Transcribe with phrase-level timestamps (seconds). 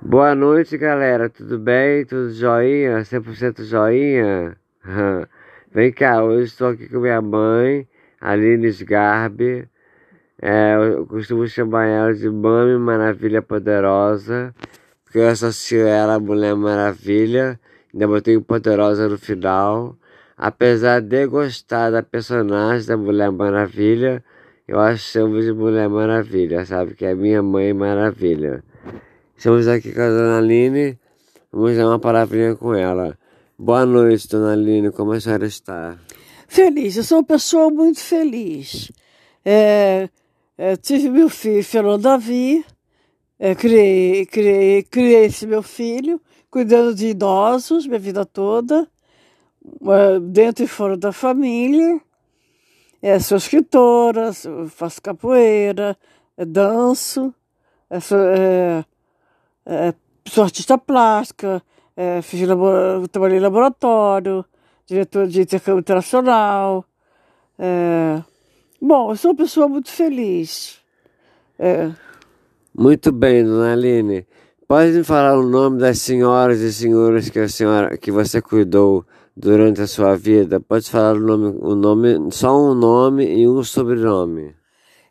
[0.00, 1.28] Boa noite, galera.
[1.28, 2.04] Tudo bem?
[2.04, 3.04] Tudo joinha?
[3.04, 4.56] 100% joinha?
[5.74, 7.86] Vem cá, hoje estou aqui com minha mãe,
[8.20, 9.68] Aline Sgarbi.
[10.40, 14.54] É, eu costumo chamar ela de Mami Maravilha Poderosa,
[15.04, 17.58] porque eu associo ela à Mulher Maravilha,
[17.92, 19.96] ainda botei Poderosa no final.
[20.36, 24.22] Apesar de gostar da personagem da Mulher Maravilha,
[24.68, 26.94] eu a chamo de Mulher Maravilha, sabe?
[26.94, 28.62] Que é minha mãe maravilha.
[29.38, 30.98] Estamos aqui com a Dona Aline,
[31.52, 33.16] vamos dar uma palavrinha com ela.
[33.56, 35.96] Boa noite, Dona Aline, como a senhora está?
[36.48, 38.90] Feliz, eu sou uma pessoa muito feliz.
[39.44, 40.08] É,
[40.58, 42.66] é, tive meu filho, Fernando Davi,
[43.38, 46.20] é, criei, criei, criei esse meu filho,
[46.50, 48.88] cuidando de idosos minha vida toda,
[49.64, 52.00] é, dentro e fora da família.
[53.00, 54.32] É, sou escritora,
[54.68, 55.96] faço capoeira,
[56.36, 57.32] é, danço,
[58.00, 58.18] sou,
[59.68, 59.94] é,
[60.26, 61.62] sou artista plástica,
[61.94, 62.40] é, fiz
[63.12, 64.44] trabalhei em laboratório,
[64.86, 66.84] diretor de intercâmbio internacional.
[67.58, 68.22] É,
[68.80, 70.78] bom, eu sou uma pessoa muito feliz.
[71.58, 71.90] É.
[72.74, 74.26] Muito bem, dona Aline.
[74.66, 79.04] Pode me falar o nome das senhoras e senhores que a senhora que você cuidou
[79.36, 80.60] durante a sua vida?
[80.60, 84.54] Pode falar o nome, o nome, só um nome e um sobrenome.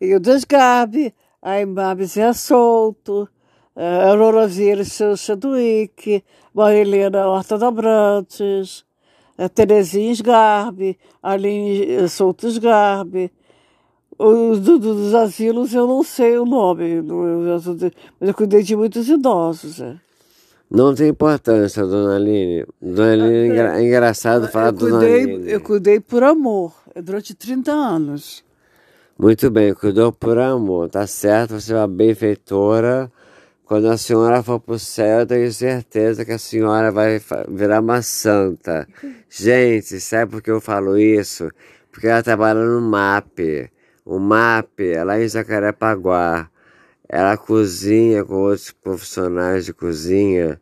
[0.00, 3.33] Hildas Gabi, Aimar Bezerra Solto, uh,
[3.76, 6.22] Aurora Vieira Chadwick,
[6.54, 8.84] Marilena Horta da Brantes,
[9.36, 13.32] uh, Terezinha Sgarbi, Aline Souto Sgarbi.
[14.16, 19.80] Os do, dos asilos eu não sei o nome, mas eu cuidei de muitos idosos.
[19.80, 19.96] É.
[20.70, 22.64] Não tem importância, dona Aline.
[22.80, 25.50] Dona Aline é, é engraçado falar cuidei, dona Aline.
[25.50, 28.44] Eu cuidei por amor, durante 30 anos.
[29.18, 31.60] Muito bem, cuidou por amor, tá certo?
[31.60, 33.10] Você é uma benfeitora
[33.66, 37.80] quando a senhora for para o céu, eu tenho certeza que a senhora vai virar
[37.80, 38.86] uma santa.
[39.30, 41.50] Gente, sabe por que eu falo isso?
[41.90, 43.70] Porque ela trabalha no MAP.
[44.04, 46.50] O MAP é lá em Jacarepaguá.
[47.08, 50.60] Ela cozinha com outros profissionais de cozinha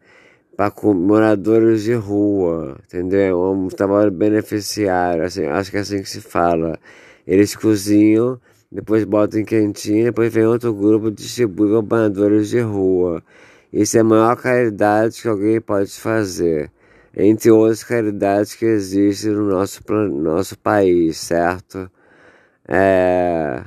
[0.56, 3.42] para moradores de rua, entendeu?
[3.42, 6.78] É um trabalho beneficiário, assim, acho que é assim que se fala.
[7.26, 8.40] Eles cozinham
[8.72, 13.22] depois bota em quentinha, depois vem outro grupo e distribui banhadores de rua.
[13.70, 16.72] Isso é a maior caridade que alguém pode fazer,
[17.14, 21.90] entre outras caridades que existem no nosso, nosso país, certo?
[22.66, 23.62] É...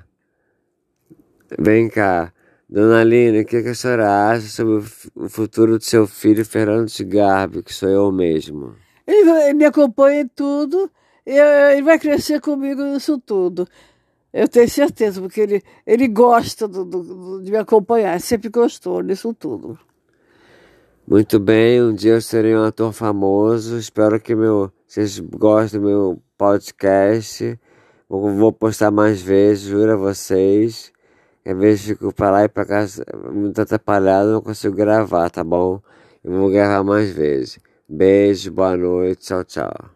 [1.59, 2.33] Vem cá,
[2.67, 4.83] Dona Aline, o que, que a senhora acha sobre
[5.15, 8.75] o futuro do seu filho Fernando de Garbi, que sou eu mesmo?
[9.05, 10.89] Ele me acompanha em tudo,
[11.23, 13.67] ele vai crescer comigo nisso tudo.
[14.35, 19.33] Eu tenho certeza, porque ele, ele gosta do, do, de me acompanhar, sempre gostou disso
[19.33, 19.79] tudo.
[21.07, 23.77] Muito bem, um dia eu serei um ator famoso.
[23.77, 27.57] Espero que meu, vocês gostem do meu podcast.
[28.09, 30.91] Vou, vou postar mais vezes, juro a vocês.
[31.45, 32.85] Às vezes fico para lá e para cá
[33.31, 35.79] muito atrapalhado, não consigo gravar, tá bom?
[36.21, 37.57] Eu vou gravar mais vezes.
[37.87, 39.95] Beijo, boa noite, tchau, tchau.